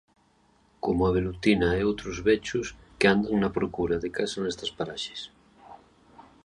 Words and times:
Como 0.85 1.01
a 1.05 1.13
velutina 1.17 1.69
e 1.79 1.85
outros 1.89 2.17
bechos 2.27 2.67
que 2.99 3.07
andan 3.15 3.35
na 3.39 3.53
procura 3.57 3.95
de 4.03 4.09
casa 4.17 4.37
nestas 4.41 4.71
paraxes. 4.77 5.21